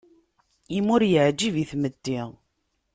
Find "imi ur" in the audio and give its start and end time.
0.77-1.01